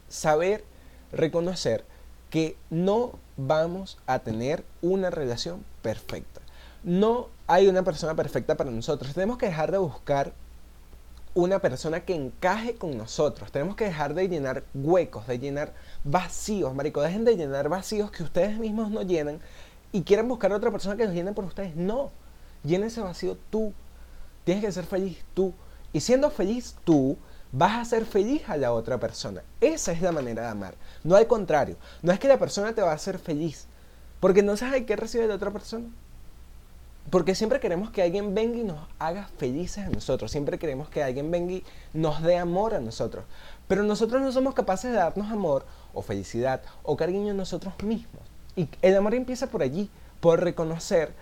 Saber 0.09 0.63
reconocer 1.11 1.83
que 2.29 2.57
no 2.69 3.13
vamos 3.37 3.97
a 4.07 4.19
tener 4.19 4.63
una 4.81 5.09
relación 5.09 5.63
perfecta. 5.81 6.41
No 6.83 7.29
hay 7.47 7.67
una 7.67 7.83
persona 7.83 8.15
perfecta 8.15 8.55
para 8.55 8.71
nosotros. 8.71 9.13
Tenemos 9.13 9.37
que 9.37 9.47
dejar 9.47 9.71
de 9.71 9.77
buscar 9.77 10.33
una 11.33 11.59
persona 11.59 11.99
que 11.99 12.15
encaje 12.15 12.75
con 12.75 12.97
nosotros. 12.97 13.51
Tenemos 13.51 13.75
que 13.75 13.85
dejar 13.85 14.13
de 14.13 14.29
llenar 14.29 14.63
huecos, 14.73 15.27
de 15.27 15.37
llenar 15.37 15.73
vacíos, 16.03 16.73
marico. 16.73 17.01
Dejen 17.01 17.25
de 17.25 17.35
llenar 17.35 17.67
vacíos 17.69 18.09
que 18.09 18.23
ustedes 18.23 18.57
mismos 18.57 18.89
no 18.89 19.01
llenan 19.01 19.39
y 19.91 20.03
quieren 20.03 20.27
buscar 20.27 20.51
a 20.53 20.55
otra 20.55 20.71
persona 20.71 20.95
que 20.95 21.05
los 21.05 21.13
llene 21.13 21.33
por 21.33 21.43
ustedes. 21.43 21.75
No, 21.75 22.11
llena 22.63 22.87
ese 22.87 23.01
vacío 23.01 23.37
tú. 23.49 23.73
Tienes 24.45 24.63
que 24.63 24.71
ser 24.71 24.85
feliz 24.85 25.23
tú. 25.33 25.53
Y 25.95 26.01
siendo 26.01 26.29
feliz 26.29 26.75
tú, 26.83 27.15
vas 27.53 27.79
a 27.79 27.85
ser 27.85 28.05
feliz 28.05 28.41
a 28.49 28.57
la 28.57 28.73
otra 28.73 28.99
persona. 28.99 29.43
Esa 29.61 29.93
es 29.93 30.01
la 30.01 30.11
manera 30.11 30.41
de 30.41 30.49
amar. 30.49 30.75
No 31.05 31.15
al 31.15 31.25
contrario. 31.25 31.77
No 32.01 32.11
es 32.11 32.19
que 32.19 32.27
la 32.27 32.37
persona 32.37 32.75
te 32.75 32.81
va 32.81 32.91
a 32.91 32.95
hacer 32.95 33.17
feliz. 33.17 33.65
Porque 34.19 34.43
no 34.43 34.57
sabes 34.57 34.83
qué 34.83 34.97
recibe 34.97 35.23
de 35.23 35.29
la 35.29 35.35
otra 35.35 35.51
persona. 35.51 35.85
Porque 37.09 37.33
siempre 37.33 37.61
queremos 37.61 37.91
que 37.91 38.01
alguien 38.01 38.35
venga 38.35 38.57
y 38.57 38.65
nos 38.65 38.85
haga 38.99 39.29
felices 39.37 39.85
a 39.85 39.89
nosotros. 39.89 40.31
Siempre 40.31 40.59
queremos 40.59 40.89
que 40.89 41.01
alguien 41.01 41.31
venga 41.31 41.53
y 41.53 41.63
nos 41.93 42.21
dé 42.21 42.37
amor 42.37 42.73
a 42.73 42.81
nosotros. 42.81 43.23
Pero 43.69 43.83
nosotros 43.83 44.21
no 44.21 44.33
somos 44.33 44.53
capaces 44.53 44.91
de 44.91 44.97
darnos 44.97 45.31
amor 45.31 45.65
o 45.93 46.01
felicidad 46.01 46.61
o 46.83 46.97
cariño 46.97 47.31
a 47.31 47.35
nosotros 47.35 47.73
mismos. 47.83 48.21
Y 48.57 48.67
el 48.81 48.97
amor 48.97 49.15
empieza 49.15 49.47
por 49.47 49.61
allí, 49.61 49.89
por 50.19 50.43
reconocer 50.43 51.13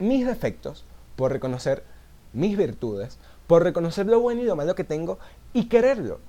mis 0.00 0.26
defectos, 0.26 0.84
por 1.14 1.30
reconocer 1.30 1.84
mis 2.32 2.56
virtudes, 2.56 3.18
por 3.46 3.62
reconocer 3.62 4.06
lo 4.06 4.20
bueno 4.20 4.42
y 4.42 4.44
lo 4.44 4.56
malo 4.56 4.74
que 4.74 4.84
tengo 4.84 5.18
y 5.52 5.68
quererlo. 5.68 6.20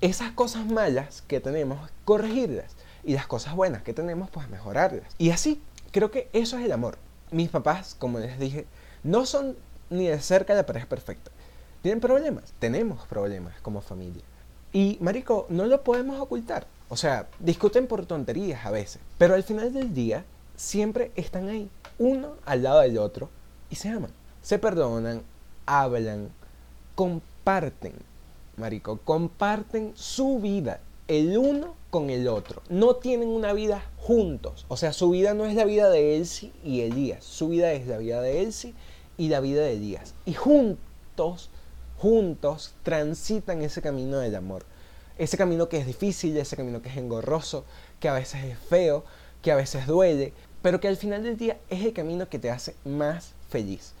Esas 0.00 0.32
cosas 0.32 0.66
malas 0.66 1.22
que 1.22 1.40
tenemos, 1.40 1.90
corregirlas. 2.04 2.76
Y 3.04 3.14
las 3.14 3.26
cosas 3.26 3.54
buenas 3.54 3.82
que 3.82 3.92
tenemos, 3.92 4.30
pues 4.30 4.48
mejorarlas. 4.48 5.14
Y 5.16 5.30
así, 5.30 5.62
creo 5.92 6.10
que 6.10 6.28
eso 6.32 6.58
es 6.58 6.64
el 6.64 6.72
amor 6.72 6.98
mis 7.30 7.48
papás, 7.48 7.96
como 7.98 8.18
les 8.18 8.38
dije, 8.38 8.66
no 9.02 9.26
son 9.26 9.56
ni 9.90 10.06
de 10.06 10.20
cerca 10.20 10.54
la 10.54 10.66
pareja 10.66 10.86
perfecta. 10.86 11.30
Tienen 11.82 12.00
problemas, 12.00 12.52
tenemos 12.58 13.06
problemas 13.06 13.54
como 13.60 13.80
familia. 13.80 14.22
Y, 14.72 14.98
Marico, 15.00 15.46
no 15.48 15.66
lo 15.66 15.82
podemos 15.82 16.20
ocultar. 16.20 16.66
O 16.88 16.96
sea, 16.96 17.28
discuten 17.38 17.86
por 17.86 18.06
tonterías 18.06 18.64
a 18.64 18.70
veces. 18.70 19.00
Pero 19.18 19.34
al 19.34 19.42
final 19.42 19.72
del 19.72 19.94
día, 19.94 20.24
siempre 20.56 21.12
están 21.16 21.48
ahí, 21.48 21.70
uno 21.98 22.34
al 22.44 22.62
lado 22.62 22.80
del 22.80 22.98
otro, 22.98 23.28
y 23.70 23.76
se 23.76 23.88
aman. 23.88 24.10
Se 24.42 24.58
perdonan, 24.58 25.22
hablan, 25.66 26.30
comparten. 26.94 27.94
Marico, 28.56 28.98
comparten 29.04 29.92
su 29.94 30.40
vida 30.40 30.80
el 31.08 31.36
uno 31.36 31.74
con 31.90 32.10
el 32.10 32.28
otro. 32.28 32.62
No 32.68 32.96
tienen 32.96 33.28
una 33.28 33.52
vida 33.52 33.84
juntos. 33.98 34.64
O 34.68 34.76
sea, 34.76 34.92
su 34.92 35.10
vida 35.10 35.34
no 35.34 35.44
es 35.44 35.54
la 35.54 35.64
vida 35.64 35.90
de 35.90 36.16
Elsie 36.16 36.52
y 36.64 36.80
Elías. 36.80 37.24
Su 37.24 37.48
vida 37.48 37.72
es 37.72 37.86
la 37.86 37.98
vida 37.98 38.20
de 38.22 38.42
Elsie 38.42 38.74
y 39.16 39.28
la 39.28 39.40
vida 39.40 39.62
de 39.62 39.74
Elías. 39.74 40.14
Y 40.24 40.34
juntos, 40.34 41.50
juntos, 41.98 42.74
transitan 42.82 43.62
ese 43.62 43.82
camino 43.82 44.18
del 44.18 44.34
amor. 44.34 44.64
Ese 45.18 45.36
camino 45.36 45.68
que 45.68 45.78
es 45.78 45.86
difícil, 45.86 46.36
ese 46.36 46.56
camino 46.56 46.82
que 46.82 46.88
es 46.88 46.96
engorroso, 46.96 47.64
que 48.00 48.08
a 48.08 48.14
veces 48.14 48.44
es 48.44 48.58
feo, 48.58 49.04
que 49.42 49.52
a 49.52 49.56
veces 49.56 49.86
duele, 49.86 50.32
pero 50.60 50.80
que 50.80 50.88
al 50.88 50.96
final 50.96 51.22
del 51.22 51.36
día 51.36 51.58
es 51.70 51.84
el 51.84 51.92
camino 51.92 52.28
que 52.28 52.38
te 52.38 52.50
hace 52.50 52.74
más 52.84 53.32
feliz. 53.48 53.92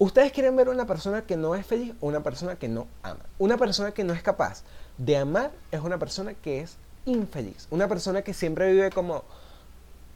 Ustedes 0.00 0.32
quieren 0.32 0.56
ver 0.56 0.70
una 0.70 0.86
persona 0.86 1.26
que 1.26 1.36
no 1.36 1.54
es 1.54 1.66
feliz 1.66 1.92
o 2.00 2.06
una 2.06 2.22
persona 2.22 2.56
que 2.56 2.68
no 2.68 2.86
ama. 3.02 3.20
Una 3.38 3.58
persona 3.58 3.92
que 3.92 4.02
no 4.02 4.14
es 4.14 4.22
capaz 4.22 4.62
de 4.96 5.18
amar 5.18 5.50
es 5.70 5.82
una 5.82 5.98
persona 5.98 6.32
que 6.32 6.60
es 6.60 6.78
infeliz. 7.04 7.68
Una 7.70 7.86
persona 7.86 8.22
que 8.22 8.32
siempre 8.32 8.72
vive 8.72 8.88
como 8.88 9.24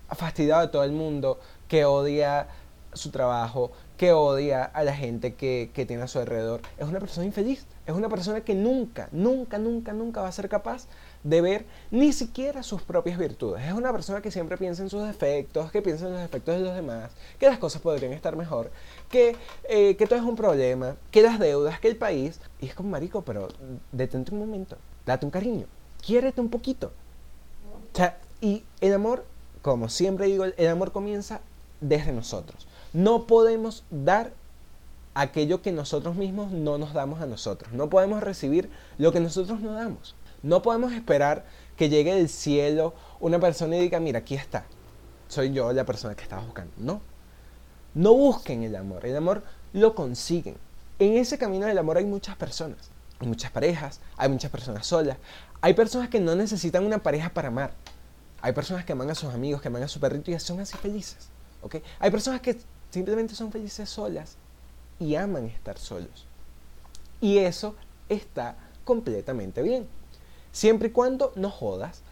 fastidiado 0.09 0.63
de 0.63 0.69
todo 0.69 0.85
el 0.85 0.93
mundo, 0.93 1.39
que 1.69 1.85
odia 1.85 2.49
su 2.95 3.11
trabajo, 3.11 3.73
que 3.99 4.15
odia 4.15 4.65
a 4.65 4.85
la 4.85 4.97
gente 4.97 5.35
que, 5.35 5.71
que, 5.75 5.85
tiene 5.85 6.05
a 6.05 6.09
su 6.09 6.19
alrededor. 6.19 6.63
Es 6.79 6.89
una 6.89 6.99
persona 6.99 7.27
infeliz. 7.27 7.67
Es 7.85 7.95
una 7.95 8.09
persona 8.09 8.41
que 8.41 8.55
nunca, 8.55 9.11
nunca, 9.13 9.59
nunca, 9.59 9.93
nunca 9.93 10.23
va 10.23 10.29
a 10.29 10.33
ser 10.33 10.49
capaz 10.49 10.87
de 11.25 11.41
ver 11.41 11.67
ni 11.91 12.13
siquiera 12.13 12.63
sus 12.63 12.83
propias 12.83 13.19
virtudes. 13.19 13.65
Es 13.65 13.73
una 13.73 13.91
persona 13.91 14.21
que 14.21 14.31
siempre 14.31 14.57
piensa 14.57 14.83
en 14.83 14.91
sus 14.91 15.05
defectos, 15.05 15.73
que 15.73 15.83
piensa 15.83 16.07
en 16.07 16.13
los 16.13 16.21
defectos 16.21 16.57
de 16.57 16.61
los 16.61 16.75
demás, 16.75 17.11
que 17.39 17.47
las 17.47 17.59
cosas 17.59 17.83
podrían 17.83 18.13
estar 18.13 18.37
mejor, 18.37 18.71
que, 19.11 19.35
eh, 19.65 19.97
que 19.97 20.07
todo 20.07 20.19
es 20.19 20.25
un 20.25 20.37
problema, 20.37 20.97
que 21.11 21.23
las 21.23 21.39
deudas, 21.39 21.81
que 21.81 21.89
el 21.89 21.97
país. 21.97 22.39
Y 22.61 22.67
es 22.67 22.75
como, 22.75 22.91
marico, 22.91 23.23
pero 23.23 23.49
detente 23.91 24.33
un 24.33 24.39
momento, 24.39 24.77
date 25.05 25.25
un 25.25 25.33
cariño, 25.33 25.67
quiérete 26.05 26.41
un 26.41 26.51
poquito. 26.51 26.93
Y 28.41 28.63
el 28.81 28.93
amor, 28.93 29.25
como 29.63 29.89
siempre 29.89 30.27
digo, 30.27 30.45
el 30.45 30.69
amor 30.69 30.93
comienza 30.93 31.41
desde 31.81 32.13
nosotros. 32.13 32.67
No 32.93 33.27
podemos 33.27 33.85
dar 33.91 34.33
aquello 35.15 35.63
que 35.63 35.73
nosotros 35.73 36.17
mismos 36.17 36.51
no 36.53 36.77
nos 36.77 36.93
damos 36.93 37.21
a 37.21 37.27
nosotros. 37.27 37.73
No 37.73 37.89
podemos 37.89 38.23
recibir 38.23 38.69
lo 38.99 39.13
que 39.13 39.21
nosotros 39.21 39.61
no 39.61 39.73
damos. 39.73 40.15
No 40.45 40.61
podemos 40.61 40.93
esperar 40.93 41.47
que 41.75 41.89
llegue 41.89 42.15
del 42.15 42.29
cielo 42.29 42.93
una 43.19 43.41
persona 43.41 43.77
y 43.77 43.81
diga, 43.81 43.99
mira, 43.99 44.19
aquí 44.19 44.35
está. 44.35 44.67
Soy 45.27 45.55
yo 45.55 45.73
la 45.73 45.85
persona 45.85 46.15
que 46.15 46.23
estaba 46.23 46.43
buscando. 46.43 46.71
No. 46.77 47.01
No 47.95 48.13
busquen 48.13 48.63
el 48.63 48.77
amor. 48.77 49.07
El 49.07 49.17
amor 49.17 49.43
lo 49.73 49.95
consiguen. 49.95 50.57
En 50.99 51.17
ese 51.17 51.39
camino 51.39 51.65
del 51.65 51.79
amor 51.79 51.97
hay 51.97 52.05
muchas 52.05 52.37
personas. 52.37 52.91
Hay 53.21 53.27
muchas 53.27 53.51
parejas, 53.53 54.01
hay 54.19 54.29
muchas 54.29 54.51
personas 54.51 54.87
solas. 54.87 55.17
Hay 55.63 55.73
personas 55.73 56.11
que 56.11 56.21
no 56.21 56.35
necesitan 56.35 56.85
una 56.85 57.03
pareja 57.03 57.31
para 57.31 57.49
amar. 57.49 57.73
Hay 58.43 58.53
personas 58.53 58.85
que 58.85 58.93
aman 58.93 59.09
a 59.09 59.15
sus 59.15 59.33
amigos, 59.33 59.63
que 59.63 59.69
aman 59.69 59.85
a 59.85 59.89
su 59.89 59.99
perrito 59.99 60.31
y 60.31 60.39
son 60.39 60.61
así 60.61 60.77
felices. 60.77 61.31
¿okay? 61.63 61.83
Hay 61.99 62.11
personas 62.11 62.43
que 62.43 62.61
simplemente 62.91 63.35
son 63.35 63.51
felices 63.51 63.89
solas 63.89 64.37
y 64.99 65.15
aman 65.15 65.47
estar 65.47 65.79
solos. 65.79 66.27
Y 67.23 67.39
eso 67.39 67.77
está 68.11 68.57
completamente 68.85 69.63
bien. 69.63 69.89
Siempre 70.55 70.87
y 70.87 70.91
cuando 70.93 71.33
no 71.35 71.51
jodas, 71.51 72.03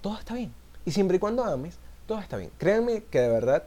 todo 0.00 0.18
está 0.18 0.34
bien. 0.34 0.52
Y 0.84 0.90
siempre 0.90 1.18
y 1.18 1.20
cuando 1.20 1.44
ames, 1.44 1.78
todo 2.08 2.18
está 2.18 2.36
bien. 2.36 2.50
Créanme 2.58 3.04
que 3.04 3.20
de 3.20 3.28
verdad, 3.28 3.62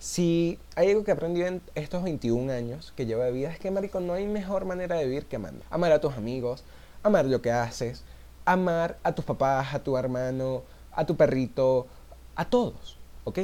si 0.00 0.58
hay 0.74 0.90
algo 0.90 1.04
que 1.04 1.12
aprendí 1.12 1.42
en 1.42 1.62
estos 1.76 2.02
21 2.02 2.52
años 2.52 2.92
que 2.96 3.06
llevo 3.06 3.22
de 3.22 3.30
vida, 3.30 3.52
es 3.52 3.60
que, 3.60 3.70
marico, 3.70 4.00
no 4.00 4.14
hay 4.14 4.26
mejor 4.26 4.64
manera 4.64 4.96
de 4.96 5.04
vivir 5.04 5.26
que 5.26 5.36
amando. 5.36 5.64
Amar 5.70 5.92
a 5.92 6.00
tus 6.00 6.14
amigos, 6.14 6.64
amar 7.04 7.24
lo 7.26 7.40
que 7.40 7.52
haces, 7.52 8.02
amar 8.44 8.98
a 9.04 9.12
tus 9.12 9.24
papás, 9.24 9.72
a 9.72 9.78
tu 9.78 9.96
hermano, 9.96 10.64
a 10.90 11.06
tu 11.06 11.16
perrito, 11.16 11.86
a 12.34 12.44
todos, 12.44 12.98
¿ok? 13.22 13.42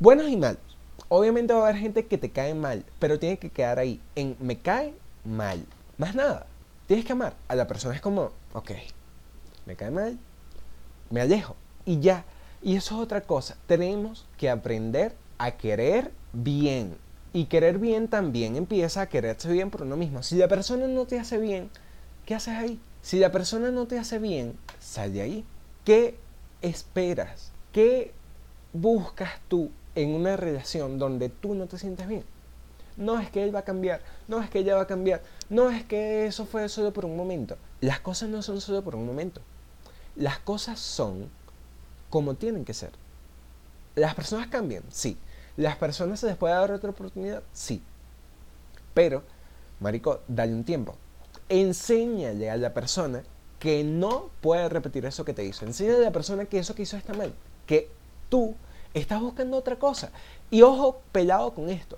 Buenos 0.00 0.30
y 0.30 0.38
malos. 0.38 0.62
Obviamente 1.10 1.52
va 1.52 1.60
a 1.60 1.68
haber 1.68 1.76
gente 1.76 2.06
que 2.06 2.16
te 2.16 2.30
cae 2.30 2.54
mal, 2.54 2.82
pero 2.98 3.18
tiene 3.18 3.38
que 3.38 3.50
quedar 3.50 3.78
ahí 3.78 4.00
en 4.14 4.38
me 4.40 4.58
cae 4.58 4.94
mal. 5.22 5.66
Más 5.98 6.14
nada. 6.14 6.46
Tienes 6.86 7.04
que 7.04 7.12
amar 7.12 7.34
a 7.46 7.54
la 7.54 7.66
persona. 7.66 7.94
Es 7.94 8.00
como, 8.00 8.30
ok, 8.54 8.70
me 9.68 9.76
cae 9.76 9.90
mal, 9.90 10.18
me 11.10 11.20
alejo 11.20 11.54
y 11.84 12.00
ya. 12.00 12.24
Y 12.62 12.74
eso 12.74 12.96
es 12.96 13.00
otra 13.02 13.20
cosa. 13.20 13.58
Tenemos 13.66 14.26
que 14.38 14.48
aprender 14.48 15.14
a 15.36 15.52
querer 15.52 16.10
bien. 16.32 16.96
Y 17.34 17.44
querer 17.44 17.78
bien 17.78 18.08
también 18.08 18.56
empieza 18.56 19.02
a 19.02 19.08
quererse 19.10 19.52
bien 19.52 19.70
por 19.70 19.82
uno 19.82 19.96
mismo. 19.96 20.22
Si 20.22 20.36
la 20.36 20.48
persona 20.48 20.88
no 20.88 21.04
te 21.04 21.20
hace 21.20 21.36
bien, 21.36 21.68
¿qué 22.24 22.34
haces 22.34 22.54
ahí? 22.54 22.80
Si 23.02 23.18
la 23.18 23.30
persona 23.30 23.70
no 23.70 23.86
te 23.86 23.98
hace 23.98 24.18
bien, 24.18 24.56
sal 24.80 25.12
de 25.12 25.20
ahí. 25.20 25.44
¿Qué 25.84 26.16
esperas? 26.62 27.52
¿Qué 27.70 28.12
buscas 28.72 29.38
tú 29.48 29.70
en 29.94 30.14
una 30.14 30.38
relación 30.38 30.98
donde 30.98 31.28
tú 31.28 31.54
no 31.54 31.66
te 31.66 31.76
sientes 31.76 32.08
bien? 32.08 32.24
No 32.96 33.20
es 33.20 33.30
que 33.30 33.44
él 33.44 33.54
va 33.54 33.60
a 33.60 33.64
cambiar, 33.64 34.00
no 34.28 34.40
es 34.42 34.48
que 34.48 34.60
ella 34.60 34.76
va 34.76 34.82
a 34.82 34.86
cambiar, 34.86 35.22
no 35.50 35.70
es 35.70 35.84
que 35.84 36.26
eso 36.26 36.46
fue 36.46 36.68
solo 36.70 36.94
por 36.94 37.04
un 37.04 37.16
momento. 37.16 37.58
Las 37.82 38.00
cosas 38.00 38.30
no 38.30 38.40
son 38.40 38.62
solo 38.62 38.82
por 38.82 38.96
un 38.96 39.06
momento 39.06 39.42
las 40.18 40.40
cosas 40.40 40.80
son 40.80 41.30
como 42.10 42.34
tienen 42.34 42.64
que 42.64 42.74
ser. 42.74 42.90
Las 43.94 44.14
personas 44.14 44.48
cambian, 44.48 44.82
sí. 44.90 45.16
¿Las 45.56 45.76
personas 45.76 46.20
se 46.20 46.26
les 46.26 46.36
puede 46.36 46.54
dar 46.54 46.72
otra 46.72 46.90
oportunidad? 46.90 47.42
Sí. 47.52 47.82
Pero, 48.94 49.22
Marico, 49.80 50.20
dale 50.26 50.52
un 50.52 50.64
tiempo. 50.64 50.96
Enséñale 51.48 52.50
a 52.50 52.56
la 52.56 52.74
persona 52.74 53.22
que 53.60 53.84
no 53.84 54.30
puede 54.40 54.68
repetir 54.68 55.06
eso 55.06 55.24
que 55.24 55.34
te 55.34 55.44
hizo. 55.44 55.64
Enséñale 55.64 55.98
a 55.98 56.06
la 56.06 56.12
persona 56.12 56.46
que 56.46 56.58
eso 56.58 56.74
que 56.74 56.82
hizo 56.82 56.96
está 56.96 57.14
mal. 57.14 57.32
Que 57.66 57.88
tú 58.28 58.54
estás 58.94 59.20
buscando 59.20 59.56
otra 59.56 59.76
cosa. 59.76 60.10
Y 60.50 60.62
ojo, 60.62 61.00
pelado 61.12 61.54
con 61.54 61.70
esto. 61.70 61.96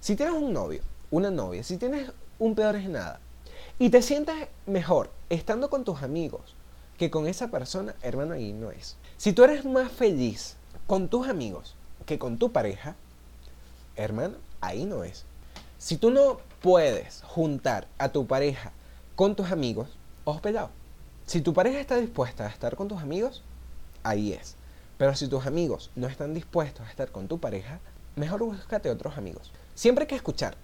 Si 0.00 0.14
tienes 0.14 0.34
un 0.34 0.52
novio, 0.52 0.82
una 1.10 1.30
novia, 1.30 1.62
si 1.62 1.78
tienes 1.78 2.10
un 2.38 2.54
peor 2.54 2.76
es 2.76 2.88
nada, 2.88 3.18
y 3.78 3.88
te 3.88 4.02
sientes 4.02 4.34
mejor 4.66 5.10
estando 5.30 5.70
con 5.70 5.84
tus 5.84 6.02
amigos 6.02 6.54
que 6.96 7.10
con 7.10 7.26
esa 7.26 7.48
persona, 7.48 7.94
hermano, 8.02 8.34
ahí 8.34 8.52
no 8.52 8.70
es. 8.70 8.96
Si 9.16 9.32
tú 9.32 9.44
eres 9.44 9.64
más 9.64 9.90
feliz 9.90 10.56
con 10.86 11.08
tus 11.08 11.28
amigos 11.28 11.74
que 12.06 12.18
con 12.18 12.38
tu 12.38 12.52
pareja, 12.52 12.96
hermano, 13.96 14.36
ahí 14.60 14.84
no 14.84 15.04
es. 15.04 15.24
Si 15.78 15.96
tú 15.96 16.10
no 16.10 16.40
puedes 16.62 17.22
juntar 17.22 17.86
a 17.98 18.08
tu 18.10 18.26
pareja 18.26 18.72
con 19.14 19.36
tus 19.36 19.50
amigos, 19.50 19.88
os 20.24 20.40
pelado. 20.40 20.70
Si 21.26 21.40
tu 21.40 21.52
pareja 21.52 21.80
está 21.80 21.96
dispuesta 21.96 22.46
a 22.46 22.48
estar 22.48 22.76
con 22.76 22.88
tus 22.88 23.00
amigos, 23.02 23.42
ahí 24.02 24.32
es. 24.32 24.56
Pero 24.96 25.14
si 25.14 25.28
tus 25.28 25.46
amigos 25.46 25.90
no 25.94 26.06
están 26.06 26.34
dispuestos 26.34 26.86
a 26.86 26.90
estar 26.90 27.10
con 27.10 27.28
tu 27.28 27.38
pareja, 27.38 27.80
mejor 28.14 28.42
búscate 28.42 28.90
otros 28.90 29.18
amigos. 29.18 29.52
Siempre 29.74 30.04
hay 30.04 30.08
que 30.08 30.16
escuchar. 30.16 30.56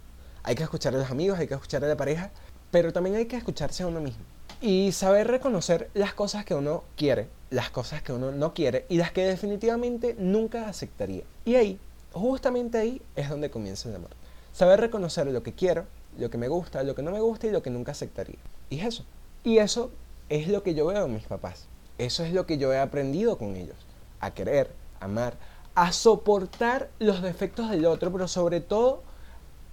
Hay 0.43 0.55
que 0.55 0.63
escuchar 0.63 0.95
a 0.95 0.99
los 0.99 1.11
amigos, 1.11 1.39
hay 1.39 1.47
que 1.47 1.55
escuchar 1.55 1.85
a 1.85 1.89
la 1.89 1.97
pareja, 1.97 2.31
pero 2.71 2.93
también 2.93 3.17
hay 3.17 3.27
que 3.27 3.37
escucharse 3.37 3.83
a 3.83 3.87
uno 3.87 4.01
mismo. 4.01 4.25
Y 4.63 4.93
saber 4.93 5.27
reconocer 5.27 5.91
las 5.93 6.15
cosas 6.15 6.45
que 6.45 6.55
uno 6.55 6.85
quiere, 6.97 7.27
las 7.51 7.71
cosas 7.71 8.01
que 8.01 8.13
uno 8.13 8.31
no 8.31 8.55
quiere 8.55 8.87
y 8.89 8.97
las 8.97 9.11
que 9.11 9.27
definitivamente 9.27 10.15
nunca 10.21 10.69
aceptaría. 10.69 11.25
Y 11.45 11.57
ahí, 11.57 11.81
justamente 12.13 12.79
ahí, 12.79 13.03
es 13.17 13.29
donde 13.29 13.51
comienza 13.51 13.89
el 13.89 13.97
amor. 13.97 14.11
Saber 14.53 14.79
reconocer 14.79 15.27
lo 15.27 15.43
que 15.43 15.53
quiero, 15.53 15.87
lo 16.17 16.31
que 16.31 16.39
me 16.39 16.47
gusta, 16.47 16.85
lo 16.85 16.95
que 16.95 17.03
no 17.03 17.11
me 17.11 17.19
gusta 17.19 17.49
y 17.49 17.51
lo 17.51 17.61
que 17.61 17.71
nunca 17.71 17.91
aceptaría. 17.91 18.39
Y 18.71 18.79
eso. 18.79 19.05
Y 19.43 19.59
eso 19.59 19.91
es 20.29 20.47
lo 20.47 20.63
que 20.63 20.75
yo 20.75 20.87
veo 20.87 21.07
en 21.07 21.15
mis 21.15 21.25
papás. 21.25 21.67
Eso 21.99 22.25
es 22.25 22.33
lo 22.33 22.47
que 22.47 22.57
yo 22.57 22.73
he 22.73 22.79
aprendido 22.79 23.39
con 23.39 23.57
ellos. 23.57 23.77
A 24.21 24.33
querer, 24.33 24.71
amar, 25.01 25.35
a 25.75 25.91
soportar 25.91 26.89
los 27.01 27.21
defectos 27.21 27.69
del 27.69 27.85
otro, 27.85 28.13
pero 28.13 28.29
sobre 28.29 28.61
todo 28.61 29.03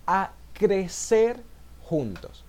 a 0.07 0.31
crecer 0.53 1.43
juntos. 1.83 2.43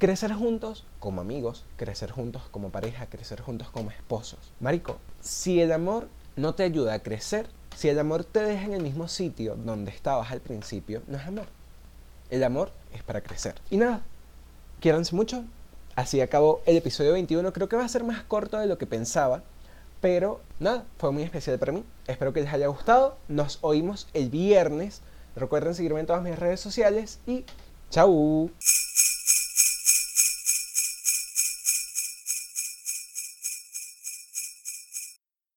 Crecer 0.00 0.32
juntos 0.32 0.86
como 0.98 1.20
amigos, 1.20 1.66
crecer 1.76 2.10
juntos 2.10 2.44
como 2.50 2.70
pareja, 2.70 3.04
crecer 3.04 3.42
juntos 3.42 3.68
como 3.68 3.90
esposos. 3.90 4.38
Marico, 4.58 4.96
si 5.20 5.60
el 5.60 5.72
amor 5.72 6.08
no 6.36 6.54
te 6.54 6.62
ayuda 6.62 6.94
a 6.94 7.00
crecer, 7.00 7.50
si 7.76 7.90
el 7.90 7.98
amor 7.98 8.24
te 8.24 8.40
deja 8.40 8.64
en 8.64 8.72
el 8.72 8.82
mismo 8.82 9.08
sitio 9.08 9.56
donde 9.56 9.90
estabas 9.90 10.30
al 10.32 10.40
principio, 10.40 11.02
no 11.06 11.18
es 11.18 11.26
amor. 11.26 11.48
El 12.30 12.44
amor 12.44 12.72
es 12.94 13.02
para 13.02 13.20
crecer. 13.20 13.56
Y 13.68 13.76
nada, 13.76 14.00
quiéranse 14.80 15.14
mucho. 15.14 15.44
Así 15.96 16.22
acabó 16.22 16.62
el 16.64 16.78
episodio 16.78 17.12
21. 17.12 17.52
Creo 17.52 17.68
que 17.68 17.76
va 17.76 17.84
a 17.84 17.88
ser 17.88 18.02
más 18.02 18.22
corto 18.22 18.58
de 18.58 18.68
lo 18.68 18.78
que 18.78 18.86
pensaba. 18.86 19.42
Pero 20.00 20.40
nada, 20.60 20.86
fue 20.96 21.12
muy 21.12 21.24
especial 21.24 21.58
para 21.58 21.72
mí. 21.72 21.84
Espero 22.06 22.32
que 22.32 22.40
les 22.40 22.54
haya 22.54 22.68
gustado. 22.68 23.18
Nos 23.28 23.58
oímos 23.60 24.08
el 24.14 24.30
viernes. 24.30 25.02
Recuerden 25.36 25.74
seguirme 25.74 26.00
en 26.00 26.06
todas 26.06 26.22
mis 26.22 26.38
redes 26.38 26.60
sociales 26.60 27.18
y 27.26 27.44
chau. 27.90 28.50